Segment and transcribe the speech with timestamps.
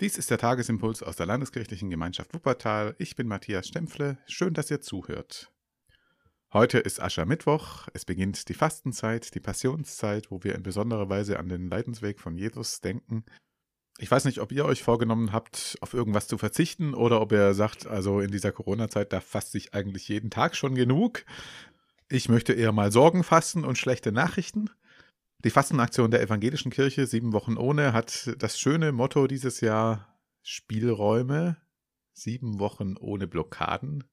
[0.00, 2.96] Dies ist der Tagesimpuls aus der Landeskirchlichen Gemeinschaft Wuppertal.
[2.98, 4.18] Ich bin Matthias Stempfle.
[4.26, 5.52] Schön, dass ihr zuhört.
[6.52, 7.88] Heute ist Aschermittwoch.
[7.92, 12.36] Es beginnt die Fastenzeit, die Passionszeit, wo wir in besonderer Weise an den Leidensweg von
[12.36, 13.24] Jesus denken.
[13.98, 17.54] Ich weiß nicht, ob ihr euch vorgenommen habt, auf irgendwas zu verzichten oder ob ihr
[17.54, 21.24] sagt, also in dieser Corona-Zeit, da fasst sich eigentlich jeden Tag schon genug.
[22.08, 24.68] Ich möchte eher mal Sorgen fassen und schlechte Nachrichten.
[25.44, 31.56] Die Fastenaktion der Evangelischen Kirche Sieben Wochen ohne hat das schöne Motto dieses Jahr Spielräume,
[32.12, 34.04] sieben Wochen ohne Blockaden.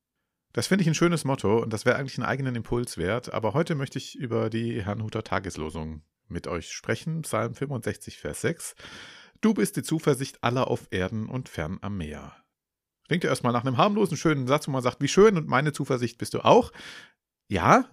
[0.54, 3.54] Das finde ich ein schönes Motto und das wäre eigentlich einen eigenen Impuls wert, aber
[3.54, 8.76] heute möchte ich über die Herrnhuter Tageslosung mit euch sprechen, Psalm 65, Vers 6.
[9.40, 12.36] Du bist die Zuversicht aller auf Erden und fern am Meer.
[13.08, 15.74] Klingt ja erstmal nach einem harmlosen, schönen Satz, wo man sagt, wie schön und meine
[15.74, 16.72] Zuversicht bist du auch.
[17.48, 17.88] Ja,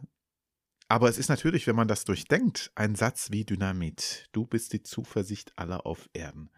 [0.88, 4.28] aber es ist natürlich, wenn man das durchdenkt, ein Satz wie Dynamit.
[4.32, 6.50] Du bist die Zuversicht aller auf Erden.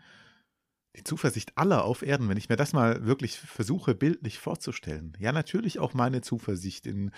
[0.97, 5.17] Die Zuversicht aller auf Erden, wenn ich mir das mal wirklich versuche, bildlich vorzustellen.
[5.19, 7.13] Ja, natürlich auch meine Zuversicht in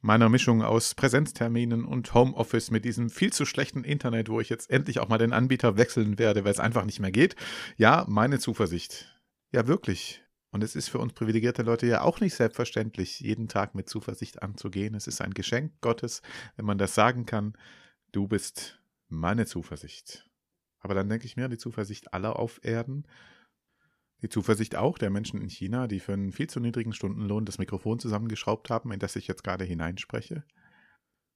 [0.00, 4.70] meiner Mischung aus Präsenzterminen und Homeoffice mit diesem viel zu schlechten Internet, wo ich jetzt
[4.70, 7.36] endlich auch mal den Anbieter wechseln werde, weil es einfach nicht mehr geht.
[7.76, 9.14] Ja, meine Zuversicht.
[9.52, 10.22] Ja, wirklich.
[10.50, 14.42] Und es ist für uns privilegierte Leute ja auch nicht selbstverständlich, jeden Tag mit Zuversicht
[14.42, 14.94] anzugehen.
[14.94, 16.22] Es ist ein Geschenk Gottes,
[16.56, 17.56] wenn man das sagen kann,
[18.12, 20.28] du bist meine Zuversicht.
[20.80, 23.06] Aber dann denke ich mir, die Zuversicht aller auf Erden,
[24.22, 27.58] die Zuversicht auch der Menschen in China, die für einen viel zu niedrigen Stundenlohn das
[27.58, 30.44] Mikrofon zusammengeschraubt haben, in das ich jetzt gerade hineinspreche.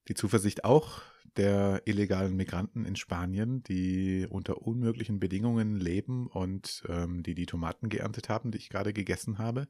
[0.07, 1.01] Die Zuversicht auch
[1.35, 7.89] der illegalen Migranten in Spanien, die unter unmöglichen Bedingungen leben und ähm, die die Tomaten
[7.89, 9.67] geerntet haben, die ich gerade gegessen habe.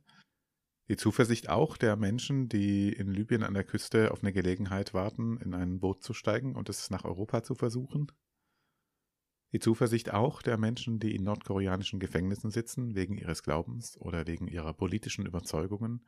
[0.88, 5.38] Die Zuversicht auch der Menschen, die in Libyen an der Küste auf eine Gelegenheit warten,
[5.38, 8.12] in ein Boot zu steigen und es nach Europa zu versuchen.
[9.52, 14.48] Die Zuversicht auch der Menschen, die in nordkoreanischen Gefängnissen sitzen, wegen ihres Glaubens oder wegen
[14.48, 16.06] ihrer politischen Überzeugungen.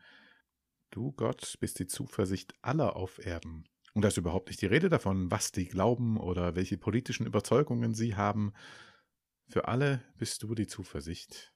[0.92, 4.90] Du Gott bist die Zuversicht aller auf Erden und da ist überhaupt nicht die Rede
[4.90, 8.54] davon, was die glauben oder welche politischen Überzeugungen sie haben.
[9.48, 11.52] Für alle bist du die Zuversicht.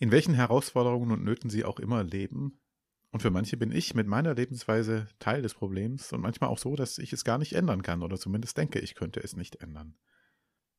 [0.00, 2.58] In welchen Herausforderungen und Nöten sie auch immer leben.
[3.12, 6.74] Und für manche bin ich mit meiner Lebensweise Teil des Problems und manchmal auch so,
[6.74, 9.96] dass ich es gar nicht ändern kann oder zumindest denke, ich könnte es nicht ändern.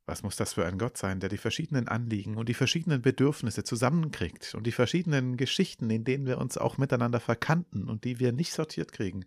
[0.05, 3.63] Was muss das für ein Gott sein, der die verschiedenen Anliegen und die verschiedenen Bedürfnisse
[3.63, 8.33] zusammenkriegt und die verschiedenen Geschichten, in denen wir uns auch miteinander verkannten und die wir
[8.33, 9.23] nicht sortiert kriegen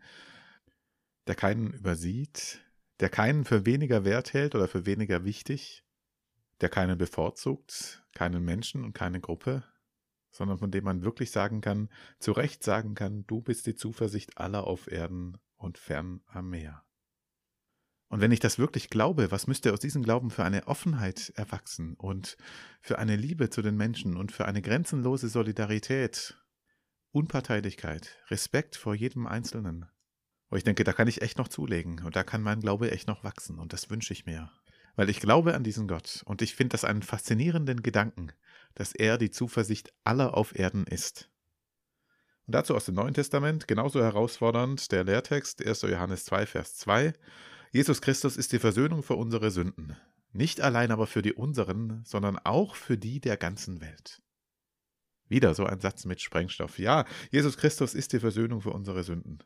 [1.27, 2.61] der keinen übersieht,
[3.01, 5.85] der keinen für weniger wert hält oder für weniger wichtig,
[6.61, 9.65] der keinen bevorzugt, keinen Menschen und keine Gruppe,
[10.31, 11.89] sondern von dem man wirklich sagen kann,
[12.19, 16.85] zu Recht sagen kann, du bist die Zuversicht aller auf Erden und fern am Meer.
[18.09, 21.95] Und wenn ich das wirklich glaube, was müsste aus diesem Glauben für eine Offenheit erwachsen
[21.95, 22.37] und
[22.81, 26.37] für eine Liebe zu den Menschen und für eine grenzenlose Solidarität,
[27.13, 29.87] Unparteilichkeit, Respekt vor jedem Einzelnen,
[30.51, 33.09] wo ich denke, da kann ich echt noch zulegen und da kann mein Glaube echt
[33.09, 34.51] noch wachsen und das wünsche ich mir.
[34.97, 38.33] Weil ich glaube an diesen Gott und ich finde das einen faszinierenden Gedanken,
[38.75, 41.31] dass er die Zuversicht aller auf Erden ist.
[42.47, 45.83] Und dazu aus dem Neuen Testament, genauso herausfordernd, der Lehrtext 1.
[45.83, 47.13] Johannes 2, Vers 2.
[47.71, 49.97] Jesus Christus ist die Versöhnung für unsere Sünden.
[50.33, 54.21] Nicht allein aber für die unseren, sondern auch für die der ganzen Welt.
[55.29, 56.81] Wieder so ein Satz mit Sprengstoff.
[56.81, 59.45] Ja, Jesus Christus ist die Versöhnung für unsere Sünden.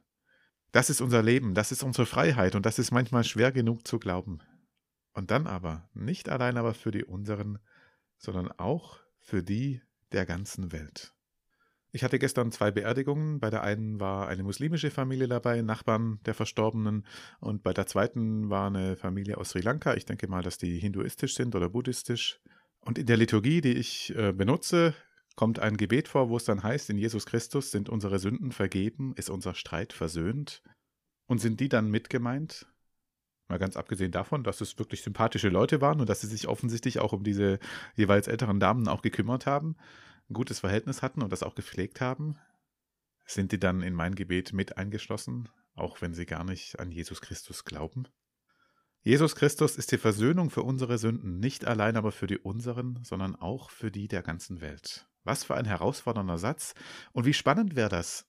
[0.74, 4.00] Das ist unser Leben, das ist unsere Freiheit und das ist manchmal schwer genug zu
[4.00, 4.40] glauben.
[5.12, 7.60] Und dann aber, nicht allein aber für die unseren,
[8.18, 11.14] sondern auch für die der ganzen Welt.
[11.92, 13.38] Ich hatte gestern zwei Beerdigungen.
[13.38, 17.06] Bei der einen war eine muslimische Familie dabei, Nachbarn der Verstorbenen,
[17.38, 19.94] und bei der zweiten war eine Familie aus Sri Lanka.
[19.94, 22.40] Ich denke mal, dass die hinduistisch sind oder buddhistisch.
[22.80, 24.92] Und in der Liturgie, die ich äh, benutze,
[25.36, 29.14] kommt ein Gebet vor, wo es dann heißt, in Jesus Christus sind unsere Sünden vergeben,
[29.16, 30.62] ist unser Streit versöhnt.
[31.26, 32.66] Und sind die dann mitgemeint?
[33.48, 36.98] Mal ganz abgesehen davon, dass es wirklich sympathische Leute waren und dass sie sich offensichtlich
[36.98, 37.58] auch um diese
[37.94, 39.76] jeweils älteren Damen auch gekümmert haben,
[40.30, 42.38] ein gutes Verhältnis hatten und das auch gepflegt haben.
[43.26, 47.20] Sind die dann in mein Gebet mit eingeschlossen, auch wenn sie gar nicht an Jesus
[47.20, 48.06] Christus glauben?
[49.02, 53.36] Jesus Christus ist die Versöhnung für unsere Sünden, nicht allein aber für die unseren, sondern
[53.36, 55.06] auch für die der ganzen Welt.
[55.24, 56.74] Was für ein herausfordernder Satz.
[57.12, 58.26] Und wie spannend wäre das,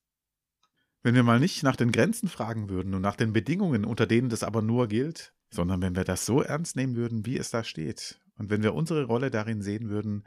[1.04, 4.30] wenn wir mal nicht nach den Grenzen fragen würden und nach den Bedingungen, unter denen
[4.30, 7.64] das aber nur gilt, sondern wenn wir das so ernst nehmen würden, wie es da
[7.64, 8.20] steht.
[8.38, 10.26] Und wenn wir unsere Rolle darin sehen würden,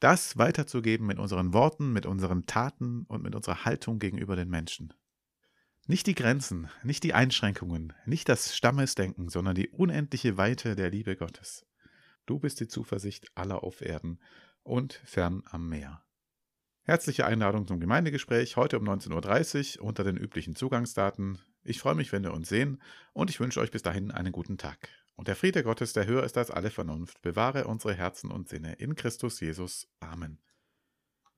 [0.00, 4.94] das weiterzugeben mit unseren Worten, mit unseren Taten und mit unserer Haltung gegenüber den Menschen.
[5.86, 11.16] Nicht die Grenzen, nicht die Einschränkungen, nicht das Stammesdenken, sondern die unendliche Weite der Liebe
[11.16, 11.66] Gottes.
[12.24, 14.18] Du bist die Zuversicht aller auf Erden
[14.64, 16.02] und fern am Meer.
[16.82, 21.38] Herzliche Einladung zum Gemeindegespräch heute um 19.30 Uhr unter den üblichen Zugangsdaten.
[21.62, 22.82] Ich freue mich, wenn wir uns sehen
[23.12, 24.88] und ich wünsche euch bis dahin einen guten Tag.
[25.16, 28.74] Und der Friede Gottes, der höher ist als alle Vernunft, bewahre unsere Herzen und Sinne
[28.74, 29.88] in Christus Jesus.
[30.00, 30.40] Amen.